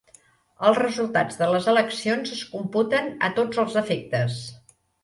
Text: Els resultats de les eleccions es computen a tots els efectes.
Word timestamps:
Els 0.69 0.79
resultats 0.83 1.37
de 1.43 1.51
les 1.57 1.69
eleccions 1.75 2.35
es 2.39 2.43
computen 2.57 3.15
a 3.29 3.33
tots 3.41 3.65
els 3.67 3.79
efectes. 3.85 4.43